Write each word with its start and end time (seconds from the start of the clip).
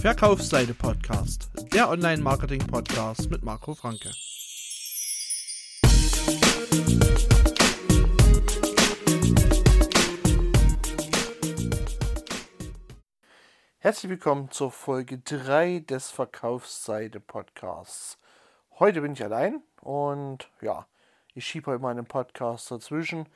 Verkaufsseite 0.00 0.74
Podcast, 0.74 1.48
der 1.72 1.88
Online-Marketing-Podcast 1.88 3.30
mit 3.30 3.44
Marco 3.44 3.74
Franke. 3.74 4.10
Herzlich 13.78 14.10
willkommen 14.10 14.50
zur 14.50 14.72
Folge 14.72 15.18
3 15.18 15.84
des 15.88 16.10
Verkaufsseite 16.10 17.20
Podcasts. 17.20 18.18
Heute 18.80 19.02
bin 19.02 19.12
ich 19.12 19.22
allein 19.22 19.62
und 19.82 20.50
ja, 20.60 20.88
ich 21.34 21.46
schiebe 21.46 21.70
heute 21.70 21.82
meinen 21.82 22.06
Podcast 22.06 22.72
dazwischen, 22.72 23.28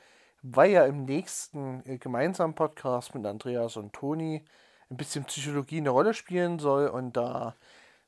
weil 0.47 0.71
ja 0.71 0.85
im 0.85 1.05
nächsten 1.05 1.81
äh, 1.87 1.97
gemeinsamen 1.97 2.53
Podcast 2.53 3.15
mit 3.15 3.25
Andreas 3.25 3.77
und 3.77 3.93
Toni 3.93 4.45
ein 4.89 4.97
bisschen 4.97 5.25
Psychologie 5.25 5.77
eine 5.77 5.89
Rolle 5.89 6.13
spielen 6.13 6.59
soll. 6.59 6.87
Und 6.87 7.17
da 7.17 7.55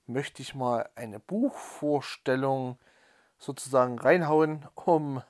möchte 0.06 0.42
ich 0.44 0.54
mal 0.54 0.88
eine 0.96 1.20
Buchvorstellung 1.20 2.78
sozusagen 3.40 3.98
reinhauen, 3.98 4.68
um 4.76 5.24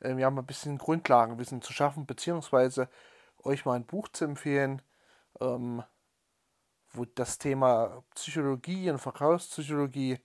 ähm, 0.00 0.18
ja 0.18 0.30
mal 0.30 0.42
ein 0.42 0.46
bisschen 0.46 0.78
Grundlagenwissen 0.78 1.60
zu 1.60 1.72
schaffen, 1.72 2.06
beziehungsweise 2.06 2.88
euch 3.42 3.64
mal 3.64 3.74
ein 3.74 3.86
Buch 3.86 4.08
zu 4.08 4.24
empfehlen, 4.24 4.80
ähm, 5.40 5.82
wo 6.92 7.04
das 7.04 7.38
Thema 7.38 8.04
Psychologie 8.14 8.90
und 8.90 9.00
Verkaufspsychologie 9.00 10.20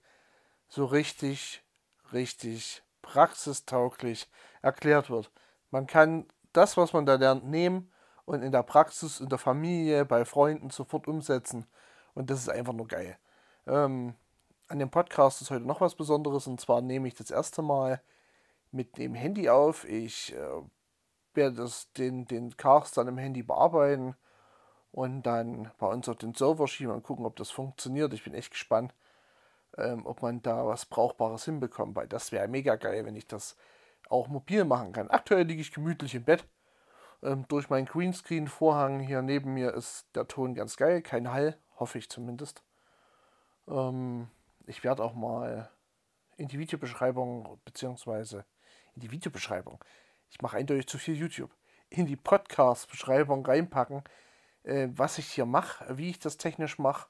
so 0.68 0.84
richtig, 0.84 1.64
richtig 2.12 2.84
praxistauglich 3.02 4.28
erklärt 4.62 5.10
wird. 5.10 5.32
Man 5.70 5.86
kann 5.86 6.26
das, 6.52 6.76
was 6.76 6.92
man 6.92 7.06
da 7.06 7.14
lernt, 7.14 7.44
nehmen 7.44 7.90
und 8.24 8.42
in 8.42 8.52
der 8.52 8.62
Praxis, 8.62 9.20
in 9.20 9.28
der 9.28 9.38
Familie, 9.38 10.04
bei 10.04 10.24
Freunden 10.24 10.70
sofort 10.70 11.08
umsetzen. 11.08 11.66
Und 12.14 12.30
das 12.30 12.40
ist 12.40 12.48
einfach 12.48 12.72
nur 12.72 12.88
geil. 12.88 13.18
Ähm, 13.66 14.14
an 14.68 14.78
dem 14.78 14.90
Podcast 14.90 15.42
ist 15.42 15.50
heute 15.50 15.64
noch 15.64 15.80
was 15.80 15.94
Besonderes 15.94 16.46
und 16.46 16.60
zwar 16.60 16.80
nehme 16.80 17.08
ich 17.08 17.14
das 17.14 17.30
erste 17.30 17.62
Mal 17.62 18.02
mit 18.72 18.98
dem 18.98 19.14
Handy 19.14 19.48
auf. 19.48 19.84
Ich 19.84 20.34
äh, 20.34 20.62
werde 21.34 21.56
das, 21.56 21.92
den, 21.92 22.26
den 22.26 22.56
Cast 22.56 22.96
dann 22.96 23.08
im 23.08 23.18
Handy 23.18 23.42
bearbeiten 23.42 24.16
und 24.92 25.22
dann 25.22 25.70
bei 25.78 25.86
uns 25.86 26.08
auf 26.08 26.16
den 26.16 26.34
Server 26.34 26.66
schieben 26.68 26.94
und 26.94 27.02
gucken, 27.02 27.26
ob 27.26 27.36
das 27.36 27.50
funktioniert. 27.50 28.12
Ich 28.12 28.24
bin 28.24 28.34
echt 28.34 28.52
gespannt 28.52 28.94
ähm, 29.78 30.06
ob 30.06 30.22
man 30.22 30.42
da 30.42 30.66
was 30.66 30.86
Brauchbares 30.86 31.44
hinbekommt, 31.44 31.96
weil 31.96 32.08
das 32.08 32.32
wäre 32.32 32.48
mega 32.48 32.76
geil, 32.76 33.04
wenn 33.04 33.16
ich 33.16 33.26
das 33.26 33.56
auch 34.10 34.28
mobil 34.28 34.64
machen 34.64 34.92
kann. 34.92 35.08
Aktuell 35.08 35.44
liege 35.44 35.62
ich 35.62 35.72
gemütlich 35.72 36.14
im 36.14 36.24
Bett. 36.24 36.46
Ähm, 37.22 37.46
durch 37.48 37.70
meinen 37.70 37.86
Greenscreen-Vorhang 37.86 39.00
hier 39.00 39.22
neben 39.22 39.54
mir 39.54 39.72
ist 39.74 40.06
der 40.14 40.26
Ton 40.26 40.54
ganz 40.54 40.76
geil, 40.76 41.02
kein 41.02 41.32
Hall, 41.32 41.56
hoffe 41.78 41.98
ich 41.98 42.10
zumindest. 42.10 42.62
Ähm, 43.68 44.28
ich 44.66 44.84
werde 44.84 45.02
auch 45.04 45.14
mal 45.14 45.70
in 46.36 46.48
die 46.48 46.58
Videobeschreibung, 46.58 47.60
beziehungsweise 47.64 48.44
in 48.94 49.02
die 49.02 49.10
Videobeschreibung, 49.10 49.82
ich 50.30 50.40
mache 50.40 50.56
eindeutig 50.56 50.86
zu 50.86 50.98
viel 50.98 51.16
YouTube, 51.16 51.54
in 51.90 52.06
die 52.06 52.16
Podcast-Beschreibung 52.16 53.44
reinpacken, 53.44 54.02
äh, 54.62 54.88
was 54.92 55.18
ich 55.18 55.26
hier 55.26 55.46
mache, 55.46 55.98
wie 55.98 56.10
ich 56.10 56.18
das 56.18 56.36
technisch 56.36 56.78
mache 56.78 57.08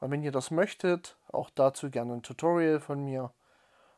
und 0.00 0.10
wenn 0.10 0.22
ihr 0.22 0.32
das 0.32 0.50
möchtet, 0.50 1.16
auch 1.28 1.50
dazu 1.50 1.90
gerne 1.90 2.14
ein 2.14 2.22
Tutorial 2.22 2.80
von 2.80 3.04
mir, 3.04 3.32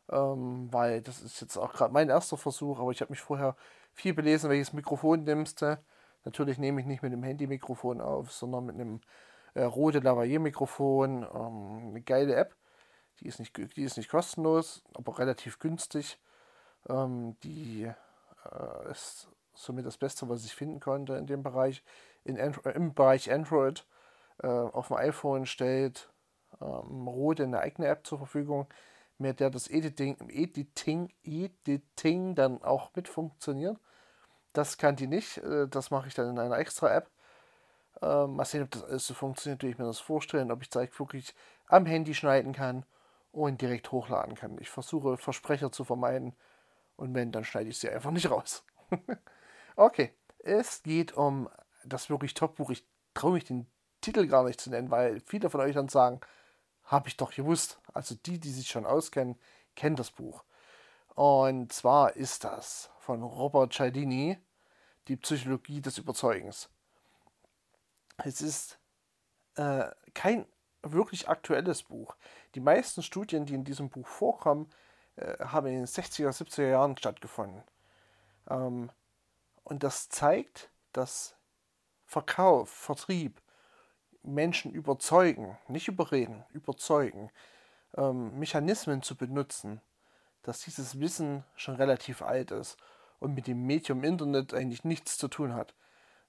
ähm, 0.09 0.67
weil 0.71 1.01
das 1.01 1.21
ist 1.21 1.41
jetzt 1.41 1.57
auch 1.57 1.73
gerade 1.73 1.93
mein 1.93 2.09
erster 2.09 2.37
Versuch, 2.37 2.79
aber 2.79 2.91
ich 2.91 3.01
habe 3.01 3.11
mich 3.11 3.21
vorher 3.21 3.55
viel 3.93 4.13
belesen, 4.13 4.49
welches 4.49 4.73
Mikrofon 4.73 5.23
nimmst 5.23 5.61
du. 5.61 5.79
Natürlich 6.23 6.57
nehme 6.57 6.81
ich 6.81 6.87
nicht 6.87 7.03
mit 7.03 7.13
dem 7.13 7.23
Handy-Mikrofon 7.23 8.01
auf, 8.01 8.31
sondern 8.31 8.65
mit 8.65 8.75
einem 8.75 9.01
äh, 9.53 9.63
Rode 9.63 9.99
Lavalier-Mikrofon. 9.99 11.23
Ähm, 11.23 11.89
eine 11.89 12.01
geile 12.01 12.35
App. 12.35 12.55
Die 13.19 13.27
ist, 13.27 13.39
nicht, 13.39 13.57
die 13.75 13.83
ist 13.83 13.97
nicht 13.97 14.09
kostenlos, 14.09 14.83
aber 14.93 15.17
relativ 15.17 15.59
günstig. 15.59 16.19
Ähm, 16.89 17.35
die 17.43 17.83
äh, 18.51 18.91
ist 18.91 19.29
somit 19.53 19.85
das 19.85 19.97
Beste, 19.97 20.29
was 20.29 20.45
ich 20.45 20.53
finden 20.53 20.79
konnte 20.79 21.15
in 21.15 21.25
dem 21.25 21.41
Bereich, 21.41 21.83
in, 22.23 22.35
im 22.35 22.93
Bereich 22.93 23.31
Android 23.31 23.85
äh, 24.43 24.47
auf 24.47 24.89
dem 24.89 24.97
iPhone 24.97 25.45
stellt 25.45 26.11
ähm, 26.61 27.07
Rode 27.07 27.43
eine 27.43 27.59
eigene 27.59 27.87
App 27.87 28.05
zur 28.05 28.19
Verfügung, 28.19 28.67
mit 29.17 29.39
der 29.39 29.49
das 29.49 29.67
Editing, 29.67 30.17
Editing, 30.29 31.11
Editing 31.23 32.35
dann 32.35 32.61
auch 32.63 32.91
mit 32.95 33.07
funktioniert. 33.07 33.77
Das 34.53 34.77
kann 34.77 34.95
die 34.95 35.07
nicht, 35.07 35.37
äh, 35.37 35.67
das 35.67 35.91
mache 35.91 36.07
ich 36.07 36.13
dann 36.13 36.29
in 36.29 36.39
einer 36.39 36.57
extra 36.57 36.93
App. 36.95 37.09
Ähm, 38.01 38.35
mal 38.35 38.45
sehen, 38.45 38.63
ob 38.63 38.71
das 38.71 38.83
alles 38.83 39.07
so 39.07 39.13
funktioniert, 39.13 39.63
wie 39.63 39.69
ich 39.69 39.77
mir 39.77 39.85
das 39.85 39.99
vorstelle, 39.99 40.51
ob 40.53 40.61
ich 40.61 40.69
es 40.73 40.99
wirklich 40.99 41.33
am 41.67 41.85
Handy 41.85 42.13
schneiden 42.13 42.53
kann 42.53 42.85
und 43.31 43.61
direkt 43.61 43.91
hochladen 43.91 44.35
kann. 44.35 44.57
Ich 44.59 44.69
versuche 44.69 45.17
Versprecher 45.17 45.71
zu 45.71 45.83
vermeiden 45.83 46.35
und 46.95 47.13
wenn, 47.13 47.31
dann 47.31 47.43
schneide 47.43 47.69
ich 47.69 47.77
sie 47.77 47.89
einfach 47.89 48.11
nicht 48.11 48.29
raus. 48.29 48.63
okay, 49.75 50.13
es 50.39 50.83
geht 50.83 51.13
um 51.13 51.49
das 51.85 52.09
wirklich 52.09 52.33
Top-Buch. 52.33 52.69
Ich 52.69 52.85
traue 53.13 53.33
mich 53.33 53.45
den 53.45 53.67
Titel 54.01 54.27
gar 54.27 54.43
nicht 54.43 54.61
zu 54.61 54.69
nennen, 54.69 54.91
weil 54.91 55.21
viele 55.21 55.49
von 55.49 55.61
euch 55.61 55.73
dann 55.73 55.89
sagen, 55.89 56.19
habe 56.87 57.09
ich 57.09 57.17
doch 57.17 57.33
gewusst. 57.33 57.79
Also 57.93 58.15
die, 58.15 58.39
die 58.39 58.51
sich 58.51 58.67
schon 58.67 58.85
auskennen, 58.85 59.37
kennen 59.75 59.95
das 59.95 60.11
Buch. 60.11 60.43
Und 61.15 61.71
zwar 61.71 62.15
ist 62.15 62.43
das 62.43 62.89
von 62.99 63.23
Robert 63.23 63.73
Cialdini, 63.73 64.37
die 65.07 65.17
Psychologie 65.17 65.81
des 65.81 65.97
Überzeugens. 65.97 66.69
Es 68.17 68.41
ist 68.41 68.79
äh, 69.55 69.85
kein 70.13 70.45
wirklich 70.81 71.27
aktuelles 71.27 71.83
Buch. 71.83 72.15
Die 72.55 72.59
meisten 72.59 73.03
Studien, 73.03 73.45
die 73.45 73.53
in 73.53 73.63
diesem 73.63 73.89
Buch 73.89 74.07
vorkommen, 74.07 74.69
äh, 75.15 75.37
haben 75.43 75.67
in 75.67 75.75
den 75.75 75.85
60er, 75.85 76.29
70er 76.29 76.69
Jahren 76.69 76.97
stattgefunden. 76.97 77.63
Ähm, 78.49 78.91
und 79.63 79.83
das 79.83 80.09
zeigt, 80.09 80.69
dass 80.93 81.35
Verkauf, 82.05 82.69
Vertrieb, 82.69 83.41
Menschen 84.23 84.71
überzeugen, 84.71 85.57
nicht 85.67 85.87
überreden, 85.87 86.43
überzeugen, 86.51 87.31
ähm, 87.95 88.37
Mechanismen 88.37 89.01
zu 89.01 89.15
benutzen, 89.15 89.81
dass 90.43 90.61
dieses 90.61 90.99
Wissen 90.99 91.43
schon 91.55 91.75
relativ 91.75 92.21
alt 92.21 92.51
ist 92.51 92.77
und 93.19 93.33
mit 93.33 93.47
dem 93.47 93.65
Medium 93.65 94.03
Internet 94.03 94.53
eigentlich 94.53 94.83
nichts 94.83 95.17
zu 95.17 95.27
tun 95.27 95.53
hat. 95.53 95.73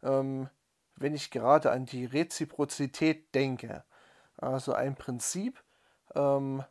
Ähm, 0.03 0.49
wenn 0.97 1.15
ich 1.15 1.31
gerade 1.31 1.71
an 1.71 1.87
die 1.87 2.05
Reziprozität 2.05 3.35
denke, 3.35 3.85
also 4.37 4.73
ein 4.73 4.97
Prinzip, 4.97 5.63
ähm, 6.15 6.65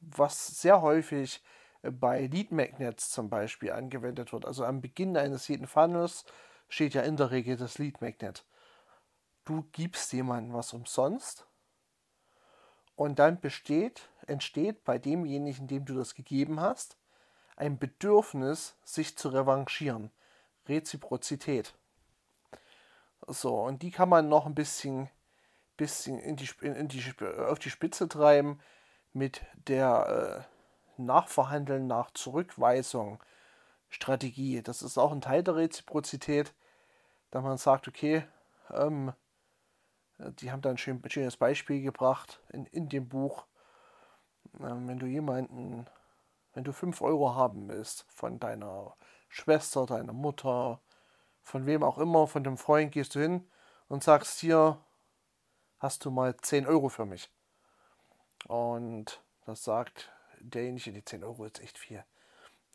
was 0.00 0.60
sehr 0.60 0.82
häufig 0.82 1.42
bei 1.82 2.26
Lead 2.26 2.52
Magnets 2.52 3.10
zum 3.10 3.28
Beispiel 3.28 3.72
angewendet 3.72 4.32
wird. 4.32 4.44
Also 4.44 4.64
am 4.64 4.80
Beginn 4.80 5.16
eines 5.16 5.48
jeden 5.48 5.66
Funnels 5.66 6.24
steht 6.68 6.94
ja 6.94 7.02
in 7.02 7.16
der 7.16 7.30
Regel 7.30 7.56
das 7.56 7.78
Lead 7.78 8.00
Magnet 8.00 8.44
du 9.46 9.62
gibst 9.72 10.12
jemandem 10.12 10.52
was 10.52 10.74
umsonst 10.74 11.46
und 12.94 13.18
dann 13.18 13.40
besteht, 13.40 14.08
entsteht 14.26 14.84
bei 14.84 14.98
demjenigen, 14.98 15.66
dem 15.66 15.84
du 15.84 15.94
das 15.94 16.14
gegeben 16.14 16.60
hast, 16.60 16.98
ein 17.56 17.78
Bedürfnis, 17.78 18.76
sich 18.84 19.16
zu 19.16 19.30
revanchieren. 19.30 20.10
Reziprozität. 20.68 21.74
So, 23.26 23.60
und 23.60 23.82
die 23.82 23.90
kann 23.90 24.08
man 24.08 24.28
noch 24.28 24.46
ein 24.46 24.54
bisschen, 24.54 25.08
bisschen 25.76 26.18
in 26.18 26.36
die, 26.36 26.48
in 26.60 26.88
die, 26.88 27.02
auf 27.48 27.58
die 27.58 27.70
Spitze 27.70 28.08
treiben 28.08 28.60
mit 29.12 29.42
der 29.68 30.46
äh, 30.98 31.02
Nachverhandeln 31.02 31.86
nach 31.86 32.10
Zurückweisung 32.10 33.22
Strategie. 33.88 34.62
Das 34.62 34.82
ist 34.82 34.98
auch 34.98 35.12
ein 35.12 35.20
Teil 35.20 35.42
der 35.42 35.56
Reziprozität, 35.56 36.52
da 37.30 37.40
man 37.40 37.56
sagt, 37.56 37.88
okay, 37.88 38.26
ähm, 38.70 39.08
äh, 39.08 39.12
die 40.18 40.50
haben 40.50 40.62
da 40.62 40.70
ein 40.70 40.78
schön, 40.78 41.02
schönes 41.08 41.36
Beispiel 41.36 41.82
gebracht 41.82 42.40
in, 42.50 42.66
in 42.66 42.88
dem 42.88 43.08
Buch. 43.08 43.46
Ähm, 44.60 44.88
wenn 44.88 44.98
du 44.98 45.06
jemanden, 45.06 45.86
wenn 46.54 46.64
du 46.64 46.72
5 46.72 47.02
Euro 47.02 47.34
haben 47.34 47.68
willst 47.68 48.06
von 48.08 48.38
deiner 48.38 48.96
Schwester, 49.28 49.86
deiner 49.86 50.12
Mutter, 50.12 50.80
von 51.42 51.66
wem 51.66 51.82
auch 51.82 51.98
immer, 51.98 52.26
von 52.26 52.44
dem 52.44 52.56
Freund, 52.56 52.92
gehst 52.92 53.14
du 53.14 53.20
hin 53.20 53.48
und 53.88 54.02
sagst 54.02 54.40
hier, 54.40 54.80
hast 55.78 56.04
du 56.04 56.10
mal 56.10 56.36
10 56.36 56.66
Euro 56.66 56.88
für 56.88 57.04
mich. 57.04 57.30
Und 58.48 59.22
das 59.44 59.64
sagt 59.64 60.10
derjenige, 60.40 60.92
die 60.92 61.04
10 61.04 61.24
Euro 61.24 61.44
ist 61.44 61.60
echt 61.60 61.78
viel. 61.78 62.04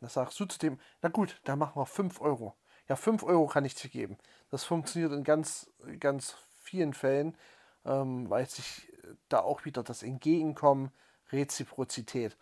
Das 0.00 0.14
sagst 0.14 0.38
du 0.40 0.46
zu 0.46 0.58
dem, 0.58 0.80
na 1.00 1.08
gut, 1.08 1.40
dann 1.44 1.58
machen 1.58 1.80
wir 1.80 1.86
5 1.86 2.20
Euro. 2.20 2.56
Ja, 2.88 2.96
5 2.96 3.22
Euro 3.22 3.46
kann 3.46 3.64
ich 3.64 3.74
dir 3.74 3.88
geben. 3.88 4.18
Das 4.50 4.64
funktioniert 4.64 5.12
in 5.12 5.24
ganz, 5.24 5.70
ganz 6.00 6.36
vielen 6.62 6.94
Fällen, 6.94 7.36
ähm, 7.84 8.30
weil 8.30 8.48
sich 8.48 8.88
da 9.28 9.40
auch 9.40 9.64
wieder 9.64 9.82
das 9.82 10.02
Entgegenkommen, 10.02 10.90
Reziprozität. 11.30 12.36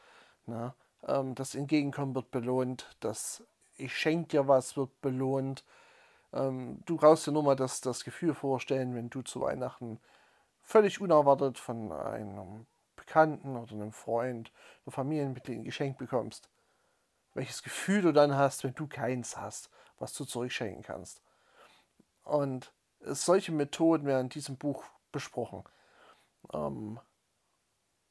Ne? 0.46 0.75
Ähm, 1.06 1.34
das 1.34 1.55
Entgegenkommen 1.55 2.14
wird 2.14 2.31
belohnt, 2.31 2.96
das 3.00 3.43
Ich 3.76 3.96
schenke 3.96 4.28
dir 4.28 4.49
was 4.49 4.76
wird 4.76 5.00
belohnt. 5.00 5.64
Ähm, 6.32 6.82
du 6.87 6.96
brauchst 6.96 7.26
dir 7.26 7.32
nur 7.32 7.43
mal 7.43 7.56
das, 7.56 7.81
das 7.81 8.05
Gefühl 8.05 8.34
vorstellen, 8.34 8.94
wenn 8.94 9.11
du 9.11 9.22
zu 9.22 9.40
Weihnachten 9.40 9.99
völlig 10.62 11.00
unerwartet 11.00 11.58
von 11.58 11.90
einem 11.93 12.66
Bekannten 12.96 13.56
oder 13.56 13.73
einem 13.73 13.93
Freund 13.93 14.52
oder 14.84 14.93
Familienmitglied 14.93 15.58
ein 15.58 15.64
Geschenk 15.64 15.99
bekommst. 15.99 16.49
Welches 17.34 17.62
Gefühl 17.62 18.02
du 18.02 18.12
dann 18.12 18.37
hast, 18.37 18.64
wenn 18.64 18.75
du 18.75 18.87
keins 18.87 19.37
hast, 19.37 19.70
was 19.99 20.12
du 20.12 20.25
zurückschenken 20.25 20.82
kannst. 20.82 21.23
Und 22.25 22.73
solche 23.00 23.52
Methoden 23.52 24.06
werden 24.06 24.26
in 24.26 24.29
diesem 24.31 24.56
Buch 24.56 24.85
besprochen. 25.12 25.64
Ähm, 26.52 27.00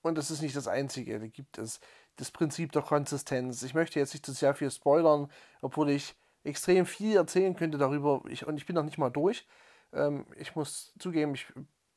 und 0.02 0.18
das 0.18 0.32
ist 0.32 0.42
nicht 0.42 0.56
das 0.56 0.68
Einzige. 0.68 1.20
Da 1.20 1.28
gibt 1.28 1.58
es 1.58 1.80
das 2.16 2.32
Prinzip 2.32 2.72
der 2.72 2.82
Konsistenz. 2.82 3.64
Ich 3.64 3.74
möchte 3.74 4.00
jetzt 4.00 4.14
nicht 4.14 4.26
zu 4.26 4.34
sehr 4.34 4.54
viel 4.54 4.72
spoilern, 4.72 5.32
obwohl 5.62 5.90
ich 5.90 6.16
extrem 6.44 6.86
viel 6.86 7.16
erzählen 7.16 7.56
könnte 7.56 7.78
darüber. 7.78 8.22
Ich, 8.30 8.48
und 8.48 8.58
ich 8.58 8.66
bin 8.66 8.76
noch 8.76 8.84
nicht 8.84 8.98
mal 8.98 9.10
durch. 9.10 9.46
Ähm, 9.94 10.26
ich 10.38 10.56
muss 10.56 10.94
zugeben, 11.00 11.34
ich 11.34 11.48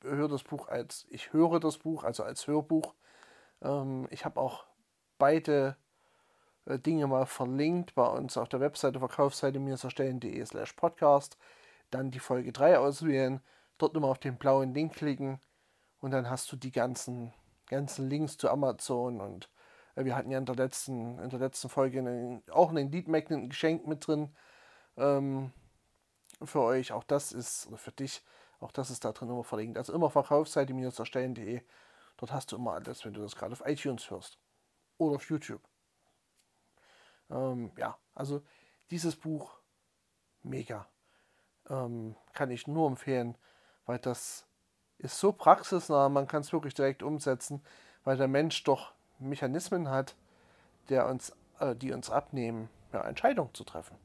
höre 0.03 0.29
das 0.29 0.43
Buch 0.43 0.69
als, 0.69 1.07
ich 1.11 1.33
höre 1.33 1.61
das 1.61 1.79
Buch, 1.79 2.05
also 2.05 2.23
als 2.25 2.47
Hörbuch. 2.47 2.95
Ähm, 3.63 4.09
ich 4.11 4.25
habe 4.25 4.41
auch 4.41 4.65
beide 5.19 5.77
äh, 6.67 6.79
Dinge 6.79 7.07
mal 7.07 7.27
verlinkt 7.27 7.95
bei 7.95 8.07
uns 8.07 8.37
auf 8.37 8.49
der 8.49 8.61
Webseite 8.61 8.99
Verkaufsseite 8.99 9.59
mir 9.59 9.77
slash 9.77 10.73
podcast. 10.75 11.37
Dann 11.93 12.11
die 12.11 12.19
Folge 12.19 12.53
3 12.53 12.79
auswählen, 12.79 13.41
dort 13.79 13.97
immer 13.97 14.09
auf 14.09 14.19
den 14.19 14.37
blauen 14.39 14.75
Link 14.75 14.95
klicken 14.95 15.41
und 16.01 16.11
dann 16.11 16.29
hast 16.29 16.51
du 16.51 16.57
die 16.57 16.73
ganzen, 16.73 17.33
ganzen 17.67 18.09
Links 18.09 18.37
zu 18.37 18.51
Amazon 18.51 19.21
und 19.21 19.49
äh, 19.95 20.05
wir 20.05 20.17
hatten 20.17 20.31
ja 20.31 20.39
in 20.39 20.47
der 20.47 20.57
letzten, 20.57 21.19
in 21.19 21.31
der 21.31 21.39
letzten 21.39 21.69
Folge 21.69 22.01
einen, 22.01 22.43
auch 22.51 22.71
einen 22.71 22.91
Lead 22.91 23.09
Magnet 23.09 23.51
Geschenk 23.51 23.87
mit 23.87 24.07
drin 24.07 24.35
ähm, 24.97 25.53
für 26.43 26.61
euch. 26.61 26.93
Auch 26.93 27.05
das 27.05 27.33
ist, 27.33 27.67
oder 27.69 27.79
für 27.79 27.93
dich, 27.93 28.25
auch 28.61 28.73
das 28.73 28.91
ist 28.91 29.05
da 29.05 29.13
drin 29.13 29.29
immer 29.29 29.45
verlinkt. 29.45 29.79
Also 29.79 29.93
immer 29.93 30.11
Verkaufsseite 30.11 30.75
erstellen.de. 30.75 31.63
Dort 32.17 32.33
hast 32.33 32.53
du 32.53 32.57
immer 32.57 32.73
alles, 32.73 33.05
wenn 33.05 33.15
du 33.15 33.23
das 33.23 33.37
gerade 33.37 33.53
auf 33.53 33.63
iTunes 33.67 34.11
hörst. 34.11 34.39
Oder 34.99 35.17
auf 35.17 35.29
YouTube. 35.29 35.63
Ähm, 37.31 37.73
ja, 37.77 37.99
also 38.15 38.43
dieses 38.91 39.17
Buch 39.17 39.59
mega. 40.43 40.87
Ähm, 41.73 42.15
kann 42.35 42.51
ich 42.51 42.67
nur 42.67 42.87
empfehlen, 42.87 43.37
weil 43.87 43.99
das 43.99 44.47
ist 44.99 45.19
so 45.19 45.33
praxisnah, 45.33 46.09
man 46.09 46.29
kann 46.29 46.43
es 46.43 46.53
wirklich 46.53 46.75
direkt 46.75 47.03
umsetzen, 47.03 47.63
weil 48.05 48.17
der 48.17 48.29
Mensch 48.29 48.63
doch 48.65 48.93
Mechanismen 49.19 49.89
hat, 49.89 50.15
der 50.91 51.09
uns, 51.09 51.35
äh, 51.59 51.75
die 51.75 51.93
uns 51.93 52.11
abnehmen, 52.11 52.69
ja, 52.93 53.01
Entscheidungen 53.03 53.55
zu 53.55 53.65
treffen. 53.65 53.97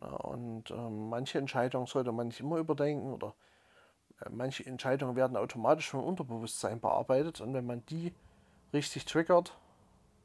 Ja, 0.00 0.08
und 0.08 0.70
äh, 0.70 0.74
manche 0.88 1.38
Entscheidungen 1.38 1.86
sollte 1.86 2.12
man 2.12 2.28
nicht 2.28 2.40
immer 2.40 2.58
überdenken 2.58 3.12
oder 3.12 3.34
äh, 4.20 4.30
manche 4.30 4.64
Entscheidungen 4.64 5.16
werden 5.16 5.36
automatisch 5.36 5.90
vom 5.90 6.04
Unterbewusstsein 6.04 6.80
bearbeitet 6.80 7.40
und 7.40 7.54
wenn 7.54 7.66
man 7.66 7.84
die 7.86 8.14
richtig 8.72 9.04
triggert, 9.04 9.58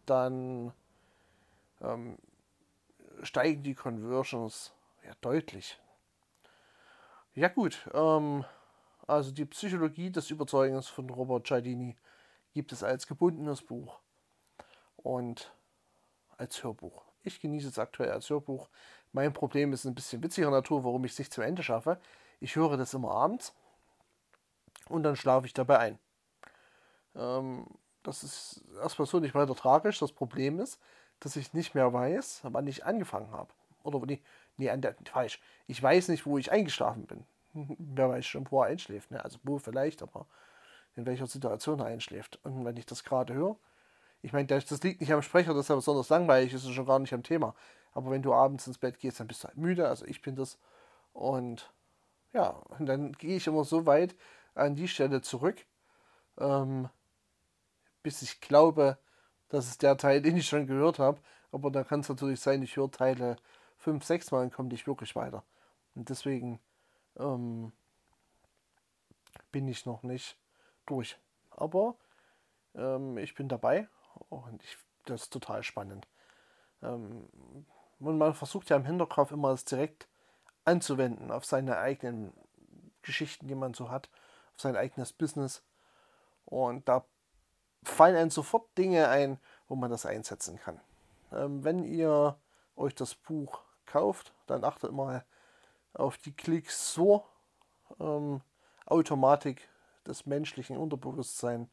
dann 0.05 0.71
ähm, 1.81 2.17
steigen 3.23 3.63
die 3.63 3.75
Conversions 3.75 4.73
ja 5.03 5.13
deutlich. 5.21 5.79
Ja 7.37 7.49
gut, 7.49 7.87
ähm, 7.93 8.43
also 9.05 9.29
die 9.29 9.45
Psychologie 9.45 10.09
des 10.09 10.31
Überzeugens 10.31 10.87
von 10.87 11.07
Robert 11.07 11.45
Cialdini 11.45 11.95
gibt 12.55 12.71
es 12.71 12.81
als 12.81 13.05
gebundenes 13.05 13.61
Buch 13.61 13.99
und 14.95 15.53
als 16.35 16.63
Hörbuch. 16.63 17.03
Ich 17.21 17.39
genieße 17.39 17.67
es 17.67 17.77
aktuell 17.77 18.09
als 18.09 18.31
Hörbuch. 18.31 18.69
Mein 19.11 19.33
Problem 19.33 19.71
ist 19.71 19.85
ein 19.85 19.93
bisschen 19.93 20.23
witziger 20.23 20.49
Natur, 20.49 20.83
warum 20.83 21.05
ich 21.05 21.11
es 21.11 21.19
nicht 21.19 21.31
zum 21.31 21.43
Ende 21.43 21.61
schaffe. 21.61 21.99
Ich 22.39 22.55
höre 22.55 22.75
das 22.75 22.95
immer 22.95 23.11
abends 23.11 23.53
und 24.89 25.03
dann 25.03 25.15
schlafe 25.15 25.45
ich 25.45 25.53
dabei 25.53 25.77
ein. 25.77 25.99
Ähm, 27.13 27.67
das 28.01 28.23
ist 28.23 28.63
erstmal 28.81 29.05
so 29.05 29.19
nicht 29.19 29.35
weiter 29.35 29.53
tragisch. 29.53 29.99
Das 29.99 30.11
Problem 30.11 30.59
ist, 30.59 30.79
dass 31.19 31.35
ich 31.35 31.53
nicht 31.53 31.75
mehr 31.75 31.93
weiß, 31.93 32.39
wann 32.45 32.65
ich 32.65 32.83
angefangen 32.83 33.29
habe. 33.29 33.53
Oder 33.87 34.05
nee, 34.05 34.21
nee, 34.57 34.71
falsch. 35.05 35.39
Ich 35.67 35.81
weiß 35.81 36.09
nicht, 36.09 36.25
wo 36.25 36.37
ich 36.37 36.51
eingeschlafen 36.51 37.05
bin. 37.05 37.25
Wer 37.79 38.09
weiß 38.09 38.25
schon, 38.25 38.49
wo 38.51 38.61
er 38.61 38.67
einschläft. 38.67 39.11
Ne? 39.11 39.23
Also 39.23 39.39
wo 39.43 39.57
vielleicht, 39.57 40.01
aber 40.01 40.27
in 40.95 41.05
welcher 41.05 41.27
Situation 41.27 41.79
er 41.79 41.85
einschläft. 41.85 42.39
Und 42.43 42.65
wenn 42.65 42.77
ich 42.77 42.85
das 42.85 43.03
gerade 43.03 43.33
höre, 43.33 43.57
ich 44.21 44.33
meine, 44.33 44.47
das 44.47 44.83
liegt 44.83 44.99
nicht 44.99 45.13
am 45.13 45.21
Sprecher, 45.21 45.53
das 45.53 45.65
ist 45.65 45.69
ja 45.69 45.75
besonders 45.75 46.09
langweilig, 46.09 46.53
ist 46.53 46.69
schon 46.69 46.85
gar 46.85 46.99
nicht 46.99 47.13
am 47.13 47.23
Thema. 47.23 47.55
Aber 47.93 48.11
wenn 48.11 48.23
du 48.23 48.33
abends 48.33 48.67
ins 48.67 48.77
Bett 48.77 48.99
gehst, 48.99 49.19
dann 49.19 49.27
bist 49.27 49.43
du 49.43 49.47
halt 49.47 49.57
müde, 49.57 49.87
also 49.87 50.05
ich 50.05 50.21
bin 50.21 50.35
das. 50.35 50.59
Und 51.13 51.71
ja, 52.33 52.49
und 52.49 52.87
dann 52.87 53.13
gehe 53.13 53.37
ich 53.37 53.47
immer 53.47 53.63
so 53.63 53.85
weit 53.85 54.15
an 54.55 54.75
die 54.75 54.87
Stelle 54.87 55.21
zurück, 55.21 55.65
ähm, 56.39 56.89
bis 58.03 58.21
ich 58.21 58.41
glaube, 58.41 58.97
das 59.49 59.67
ist 59.67 59.81
der 59.83 59.97
Teil, 59.97 60.21
den 60.23 60.37
ich 60.37 60.47
schon 60.47 60.67
gehört 60.67 60.99
habe. 60.99 61.21
Aber 61.51 61.71
da 61.71 61.83
kann 61.83 62.01
es 62.01 62.09
natürlich 62.09 62.39
sein, 62.39 62.61
ich 62.61 62.75
höre 62.75 62.91
Teile 62.91 63.37
5, 63.77 64.03
6 64.03 64.31
Mal 64.31 64.43
und 64.43 64.53
komme 64.53 64.69
nicht 64.69 64.87
wirklich 64.87 65.15
weiter. 65.15 65.43
Und 65.95 66.09
deswegen 66.09 66.59
ähm, 67.17 67.71
bin 69.51 69.67
ich 69.67 69.85
noch 69.85 70.03
nicht 70.03 70.37
durch. 70.85 71.17
Aber 71.51 71.95
ähm, 72.75 73.17
ich 73.17 73.35
bin 73.35 73.49
dabei 73.49 73.87
und 74.29 74.63
ich, 74.63 74.77
das 75.05 75.23
ist 75.23 75.33
total 75.33 75.63
spannend. 75.63 76.07
Ähm, 76.81 77.27
und 77.99 78.17
man 78.17 78.33
versucht 78.33 78.69
ja 78.69 78.75
im 78.75 78.85
Hinterkopf 78.85 79.31
immer 79.31 79.49
es 79.49 79.65
direkt 79.65 80.07
anzuwenden 80.65 81.31
auf 81.31 81.45
seine 81.45 81.77
eigenen 81.77 82.33
Geschichten, 83.01 83.47
die 83.47 83.55
man 83.55 83.73
so 83.73 83.89
hat, 83.89 84.09
auf 84.53 84.61
sein 84.61 84.75
eigenes 84.75 85.13
Business. 85.13 85.63
Und 86.45 86.87
da 86.87 87.05
fallen 87.83 88.15
einem 88.15 88.29
sofort 88.29 88.77
Dinge 88.77 89.07
ein, 89.09 89.39
wo 89.67 89.75
man 89.75 89.89
das 89.89 90.05
einsetzen 90.05 90.59
kann. 90.59 90.79
Ähm, 91.31 91.63
wenn 91.63 91.83
ihr 91.83 92.37
euch 92.75 92.93
das 92.95 93.15
Buch 93.15 93.63
kauft, 93.87 94.33
dann 94.45 94.63
achtet 94.63 94.91
mal 94.91 95.25
auf 95.93 96.17
die 96.17 96.33
Klicks 96.33 96.93
so 96.93 97.25
ähm, 97.99 98.41
Automatik 98.85 99.67
des 100.05 100.25
menschlichen 100.25 100.77
Unterbewusstseins, 100.77 101.69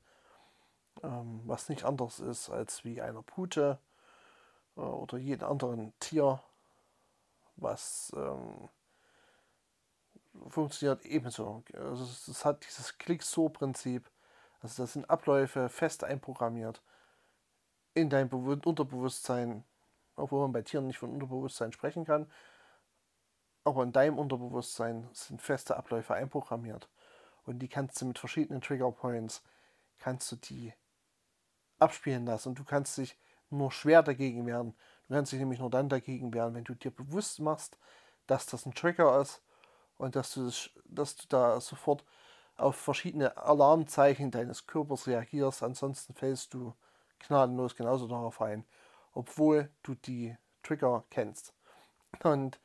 ähm, 1.03 1.43
was 1.45 1.69
nicht 1.69 1.85
anders 1.85 2.21
ist 2.21 2.51
als 2.51 2.85
wie 2.85 3.01
einer 3.01 3.23
Pute 3.23 3.79
äh, 4.77 4.81
oder 4.81 5.19
jedem 5.19 5.49
anderen 5.49 5.93
Tier, 6.01 6.43
was 7.57 8.13
ähm, 8.17 8.69
funktioniert 10.49 11.05
ebenso. 11.05 11.63
Also 11.75 12.05
es 12.05 12.45
hat 12.45 12.65
dieses 12.67 12.99
Klick-So-Prinzip. 12.99 14.11
Also 14.61 14.83
das 14.83 14.95
sind 14.95 15.09
Abläufe 15.11 15.69
fest 15.69 16.05
einprogrammiert 16.05 16.83
in 17.93 18.11
dein 18.11 18.29
Unterbewusstsein, 18.29 19.65
obwohl 20.17 20.43
man 20.43 20.53
bei 20.53 20.63
Tieren 20.63 20.87
nicht 20.87 20.99
von 20.99 21.11
Unterbewusstsein 21.11 21.73
sprechen 21.73 22.05
kann. 22.05 22.31
Aber 23.65 23.83
in 23.83 23.93
deinem 23.93 24.19
Unterbewusstsein 24.19 25.09
sind 25.13 25.41
feste 25.41 25.77
Abläufe 25.77 26.15
einprogrammiert. 26.15 26.89
Und 27.45 27.61
die 27.61 27.69
kannst 27.69 28.01
du 28.01 28.07
mit 28.07 28.19
verschiedenen 28.19 28.61
Trigger 28.61 28.93
Points, 28.93 29.43
kannst 29.99 30.31
du 30.33 30.37
die 30.37 30.73
abspielen 31.79 32.27
lassen. 32.27 32.51
Und 32.51 32.59
du 32.59 32.65
kannst 32.65 32.99
dich 32.99 33.19
nur 33.51 33.71
schwer 33.71 34.03
dagegen 34.03 34.47
wehren. 34.47 34.75
Du 35.09 35.15
kannst 35.15 35.33
dich 35.33 35.39
nämlich 35.39 35.61
nur 35.61 35.71
dann 35.71 35.89
dagegen 35.89 36.33
wehren, 36.35 36.55
wenn 36.55 36.65
du 36.65 36.75
dir 36.75 36.91
bewusst 36.91 37.41
machst, 37.41 37.79
dass 38.27 38.47
das 38.47 38.67
ein 38.67 38.75
Trigger 38.75 39.21
ist 39.21 39.43
und 39.97 40.17
dass 40.17 40.33
du, 40.35 40.47
das, 40.47 40.71
dass 40.85 41.17
du 41.17 41.27
da 41.29 41.61
sofort 41.61 42.05
auf 42.57 42.77
verschiedene 42.77 43.37
Alarmzeichen 43.37 44.31
deines 44.31 44.67
Körpers 44.67 45.07
reagierst. 45.07 45.63
Ansonsten 45.63 46.15
fällst 46.15 46.55
du 46.55 46.75
gnadenlos 47.27 47.77
genauso 47.77 48.07
darauf 48.07 48.41
ein, 48.41 48.65
obwohl 49.15 49.71
du 49.83 49.95
die 49.95 50.37
Trigger 50.63 51.05
kennst. 51.11 51.55
Und 52.23 52.61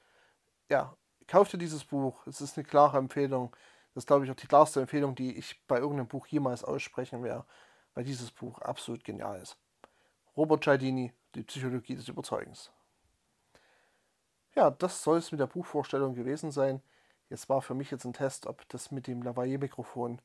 ja, 0.69 0.95
kauf 1.27 1.49
dir 1.49 1.57
dieses 1.57 1.85
Buch. 1.85 2.25
Es 2.27 2.41
ist 2.41 2.57
eine 2.57 2.65
klare 2.65 2.97
Empfehlung. 2.97 3.55
Das 3.93 4.03
ist, 4.03 4.07
glaube 4.07 4.25
ich, 4.25 4.31
auch 4.31 4.35
die 4.35 4.47
klarste 4.47 4.81
Empfehlung, 4.81 5.15
die 5.15 5.37
ich 5.37 5.65
bei 5.67 5.77
irgendeinem 5.77 6.07
Buch 6.07 6.27
jemals 6.27 6.63
aussprechen 6.63 7.23
werde, 7.23 7.45
weil 7.93 8.03
dieses 8.03 8.31
Buch 8.31 8.59
absolut 8.59 9.03
genial 9.03 9.41
ist. 9.41 9.57
Robert 10.35 10.63
Cialdini, 10.63 11.13
Die 11.35 11.43
Psychologie 11.43 11.95
des 11.95 12.07
Überzeugens. 12.07 12.71
Ja, 14.55 14.71
das 14.71 15.03
soll 15.03 15.17
es 15.17 15.31
mit 15.31 15.39
der 15.39 15.47
Buchvorstellung 15.47 16.15
gewesen 16.15 16.51
sein. 16.51 16.81
Jetzt 17.29 17.49
war 17.49 17.61
für 17.61 17.75
mich 17.75 17.91
jetzt 17.91 18.05
ein 18.05 18.13
Test, 18.13 18.47
ob 18.47 18.67
das 18.69 18.89
mit 18.91 19.05
dem 19.05 19.21
Lavalier-Mikrofon 19.21 20.21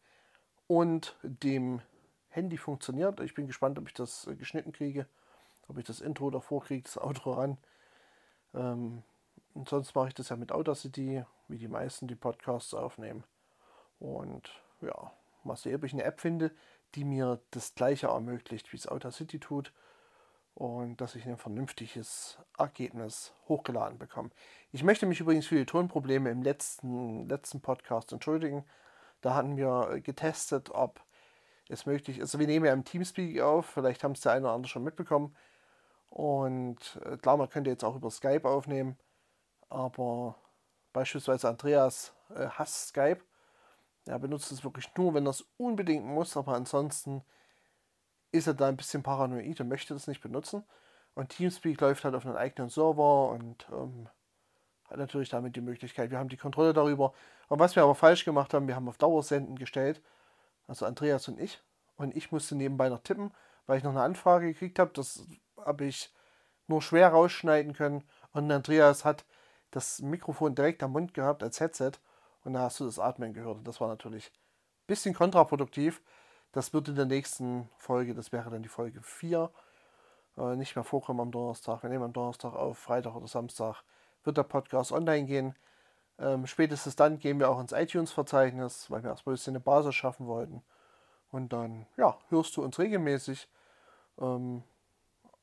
und 0.66 1.16
dem 1.22 1.82
Handy 2.28 2.56
funktioniert. 2.56 3.20
Ich 3.20 3.34
bin 3.34 3.46
gespannt, 3.46 3.78
ob 3.78 3.86
ich 3.86 3.94
das 3.94 4.26
äh, 4.26 4.34
geschnitten 4.34 4.72
kriege, 4.72 5.06
ob 5.68 5.78
ich 5.78 5.84
das 5.84 6.00
Intro 6.00 6.30
davor 6.30 6.62
kriege, 6.62 6.82
das 6.82 6.98
Outro 6.98 7.32
ran. 7.34 7.58
Ähm, 8.54 9.02
und 9.54 9.68
sonst 9.68 9.94
mache 9.94 10.08
ich 10.08 10.14
das 10.14 10.28
ja 10.30 10.36
mit 10.36 10.52
Audacity, 10.52 11.24
wie 11.48 11.58
die 11.58 11.68
meisten, 11.68 12.08
die 12.08 12.16
Podcasts 12.16 12.74
aufnehmen. 12.74 13.24
Und 13.98 14.50
ja, 14.80 15.12
mal 15.44 15.56
sehen, 15.56 15.76
ob 15.76 15.84
ich 15.84 15.92
eine 15.92 16.04
App 16.04 16.20
finde, 16.20 16.50
die 16.94 17.04
mir 17.04 17.40
das 17.50 17.74
gleiche 17.74 18.08
ermöglicht, 18.08 18.72
wie 18.72 18.76
es 18.76 18.88
Audacity 18.88 19.38
tut. 19.40 19.72
und 20.54 21.00
dass 21.00 21.16
ich 21.16 21.26
ein 21.26 21.36
vernünftiges 21.36 22.38
Ergebnis 22.58 23.34
hochgeladen 23.48 23.98
bekomme. 23.98 24.30
Ich 24.72 24.84
möchte 24.84 25.06
mich 25.06 25.20
übrigens 25.20 25.46
für 25.46 25.56
die 25.56 25.66
Tonprobleme 25.66 26.30
im 26.30 26.42
letzten, 26.42 27.28
letzten 27.28 27.60
Podcast 27.60 28.12
entschuldigen. 28.12 28.64
Da 29.20 29.34
hatten 29.34 29.56
wir 29.56 30.00
getestet, 30.00 30.70
ob 30.70 31.00
es 31.68 31.86
möglich 31.86 32.18
ist. 32.18 32.24
Also 32.24 32.38
wir 32.38 32.46
nehmen 32.46 32.66
ja 32.66 32.72
im 32.72 32.84
Teamspeak 32.84 33.40
auf, 33.40 33.66
vielleicht 33.66 34.04
haben 34.04 34.12
es 34.12 34.20
der 34.20 34.32
eine 34.32 34.46
oder 34.46 34.54
andere 34.54 34.70
schon 34.70 34.84
mitbekommen. 34.84 35.34
Und 36.14 37.00
äh, 37.04 37.16
klar, 37.16 37.36
man 37.36 37.48
könnte 37.48 37.70
jetzt 37.70 37.82
auch 37.82 37.96
über 37.96 38.08
Skype 38.08 38.48
aufnehmen, 38.48 38.96
aber 39.68 40.36
beispielsweise 40.92 41.48
Andreas 41.48 42.14
äh, 42.36 42.46
hasst 42.46 42.90
Skype. 42.90 43.18
Er 44.06 44.20
benutzt 44.20 44.52
es 44.52 44.62
wirklich 44.62 44.88
nur, 44.96 45.12
wenn 45.14 45.26
er 45.26 45.30
es 45.30 45.44
unbedingt 45.56 46.06
muss, 46.06 46.36
aber 46.36 46.54
ansonsten 46.54 47.24
ist 48.30 48.46
er 48.46 48.54
da 48.54 48.68
ein 48.68 48.76
bisschen 48.76 49.02
paranoid 49.02 49.60
und 49.60 49.68
möchte 49.68 49.92
das 49.92 50.06
nicht 50.06 50.20
benutzen. 50.20 50.62
Und 51.16 51.30
Teamspeak 51.30 51.80
läuft 51.80 52.04
halt 52.04 52.14
auf 52.14 52.24
einem 52.24 52.36
eigenen 52.36 52.68
Server 52.68 53.30
und 53.30 53.66
ähm, 53.72 54.08
hat 54.88 54.98
natürlich 54.98 55.30
damit 55.30 55.56
die 55.56 55.62
Möglichkeit. 55.62 56.12
Wir 56.12 56.18
haben 56.20 56.28
die 56.28 56.36
Kontrolle 56.36 56.72
darüber. 56.72 57.12
Und 57.48 57.58
was 57.58 57.74
wir 57.74 57.82
aber 57.82 57.96
falsch 57.96 58.24
gemacht 58.24 58.54
haben, 58.54 58.68
wir 58.68 58.76
haben 58.76 58.88
auf 58.88 58.98
Dauersenden 58.98 59.56
gestellt, 59.56 60.00
also 60.68 60.86
Andreas 60.86 61.26
und 61.26 61.40
ich. 61.40 61.60
Und 61.96 62.16
ich 62.16 62.30
musste 62.30 62.54
nebenbei 62.54 62.88
noch 62.88 63.00
tippen, 63.00 63.32
weil 63.66 63.78
ich 63.78 63.84
noch 63.84 63.90
eine 63.90 64.02
Anfrage 64.02 64.46
gekriegt 64.46 64.78
habe. 64.78 64.92
Das 64.94 65.26
habe 65.64 65.84
ich 65.84 66.12
nur 66.66 66.82
schwer 66.82 67.08
rausschneiden 67.08 67.72
können. 67.72 68.04
Und 68.32 68.50
Andreas 68.50 69.04
hat 69.04 69.24
das 69.70 70.00
Mikrofon 70.00 70.54
direkt 70.54 70.82
am 70.82 70.92
Mund 70.92 71.14
gehabt 71.14 71.42
als 71.42 71.60
Headset. 71.60 71.92
Und 72.44 72.54
da 72.54 72.60
hast 72.60 72.80
du 72.80 72.84
das 72.84 72.98
Atmen 72.98 73.32
gehört. 73.32 73.58
Und 73.58 73.68
das 73.68 73.80
war 73.80 73.88
natürlich 73.88 74.26
ein 74.26 74.86
bisschen 74.86 75.14
kontraproduktiv. 75.14 76.02
Das 76.52 76.72
wird 76.72 76.88
in 76.88 76.94
der 76.94 77.06
nächsten 77.06 77.68
Folge, 77.78 78.14
das 78.14 78.30
wäre 78.30 78.50
dann 78.50 78.62
die 78.62 78.68
Folge 78.68 79.02
4, 79.02 79.50
äh, 80.36 80.54
nicht 80.56 80.76
mehr 80.76 80.84
vorkommen 80.84 81.20
am 81.20 81.32
Donnerstag. 81.32 81.82
Wir 81.82 81.90
nehmen 81.90 82.04
am 82.04 82.12
Donnerstag 82.12 82.54
auf, 82.54 82.78
Freitag 82.78 83.16
oder 83.16 83.26
Samstag 83.26 83.82
wird 84.22 84.36
der 84.36 84.44
Podcast 84.44 84.92
online 84.92 85.26
gehen. 85.26 85.54
Ähm, 86.18 86.46
spätestens 86.46 86.96
dann 86.96 87.18
gehen 87.18 87.40
wir 87.40 87.50
auch 87.50 87.60
ins 87.60 87.72
iTunes-Verzeichnis, 87.72 88.90
weil 88.90 89.02
wir 89.02 89.10
erstmal 89.10 89.32
ein 89.32 89.36
bisschen 89.36 89.52
eine 89.52 89.60
Basis 89.60 89.94
schaffen 89.94 90.26
wollten. 90.26 90.62
Und 91.30 91.52
dann, 91.52 91.86
ja, 91.96 92.16
hörst 92.28 92.56
du 92.56 92.62
uns 92.62 92.78
regelmäßig 92.78 93.48
ähm, 94.20 94.62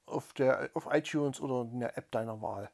auf, 0.05 0.33
der, 0.33 0.69
auf 0.73 0.87
iTunes 0.91 1.39
oder 1.39 1.69
in 1.69 1.79
der 1.79 1.97
App 1.97 2.11
deiner 2.11 2.41
Wahl. 2.41 2.69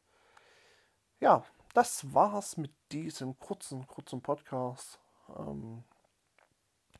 Ja, 1.19 1.43
das 1.73 2.13
war's 2.13 2.57
mit 2.57 2.71
diesem 2.91 3.37
kurzen, 3.39 3.87
kurzen 3.87 4.21
Podcast. 4.21 4.99
Ähm, 5.37 5.83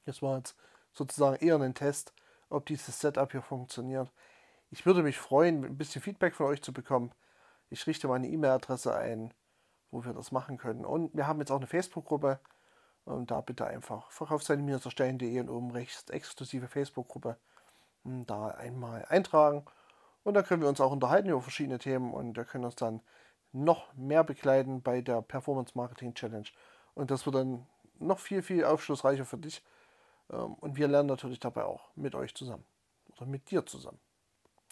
das 0.06 0.22
war 0.22 0.38
jetzt 0.38 0.56
sozusagen 0.94 1.38
eher 1.38 1.60
ein 1.60 1.74
Test, 1.74 2.14
ob 2.50 2.66
dieses 2.66 3.00
Setup 3.00 3.32
hier 3.32 3.42
funktioniert. 3.42 4.12
Ich 4.70 4.86
würde 4.86 5.04
mich 5.04 5.18
freuen, 5.18 5.64
ein 5.64 5.78
bisschen 5.78 6.02
Feedback 6.02 6.36
von 6.36 6.48
euch 6.48 6.62
zu 6.62 6.74
bekommen. 6.74 7.12
Ich 7.70 7.86
richte 7.88 8.08
meine 8.08 8.28
E-Mail-Adresse 8.28 8.96
ein, 8.96 9.34
wo 9.92 10.04
wir 10.04 10.14
das 10.14 10.32
machen 10.32 10.58
können. 10.58 10.86
Und 10.86 11.14
wir 11.16 11.28
haben 11.28 11.40
jetzt 11.40 11.52
auch 11.52 11.58
eine 11.58 11.68
Facebook-Gruppe. 11.68 12.40
Und 13.06 13.32
da 13.32 13.40
bitte 13.40 13.66
einfach 13.66 14.12
verkaufsseite-erstellen.de 14.12 15.40
und 15.40 15.50
oben 15.50 15.72
rechts 15.72 16.10
exklusive 16.10 16.68
Facebook-Gruppe 16.68 17.38
da 18.04 18.50
einmal 18.50 19.06
eintragen. 19.06 19.66
Und 20.28 20.34
da 20.34 20.44
können 20.44 20.62
wir 20.62 20.68
uns 20.68 20.82
auch 20.82 20.92
unterhalten 20.92 21.30
über 21.30 21.42
verschiedene 21.42 21.80
Themen 21.80 22.14
und 22.14 22.36
wir 22.36 22.44
können 22.44 22.66
uns 22.66 22.76
dann 22.76 23.00
noch 23.54 23.94
mehr 23.94 24.26
begleiten 24.26 24.82
bei 24.82 25.00
der 25.00 25.22
Performance 25.22 25.72
Marketing 25.74 26.16
Challenge. 26.16 26.50
Und 26.96 27.12
das 27.12 27.26
wird 27.26 27.36
dann 27.36 27.66
noch 27.98 28.20
viel, 28.20 28.42
viel 28.42 28.66
aufschlussreicher 28.66 29.24
für 29.24 29.38
dich. 29.38 29.64
Ähm, 30.30 30.56
und 30.56 30.76
wir 30.76 30.90
lernen 30.90 31.08
natürlich 31.08 31.40
dabei 31.40 31.64
auch 31.64 31.96
mit 31.96 32.14
euch 32.14 32.36
zusammen. 32.36 32.66
Oder 33.16 33.26
mit 33.26 33.50
dir 33.50 33.66
zusammen. 33.66 34.02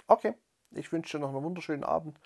Okay, 0.08 0.34
ich 0.72 0.92
wünsche 0.92 1.18
dir 1.18 1.22
noch 1.22 1.34
einen 1.34 1.42
wunderschönen 1.42 1.86
Abend. 1.86 2.20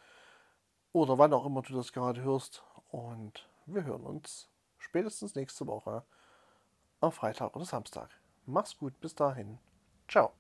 Oder 0.91 1.19
wann 1.19 1.31
auch 1.31 1.45
immer 1.45 1.61
du 1.61 1.75
das 1.75 1.93
gerade 1.93 2.23
hörst. 2.23 2.63
Und 2.89 3.47
wir 3.67 3.83
hören 3.83 4.07
uns 4.07 4.49
spätestens 4.79 5.35
nächste 5.35 5.67
Woche 5.67 6.03
am 6.99 7.11
Freitag 7.11 7.55
oder 7.55 7.65
Samstag. 7.65 8.09
Mach's 8.47 8.75
gut, 8.75 8.99
bis 8.99 9.13
dahin. 9.13 9.59
Ciao. 10.07 10.33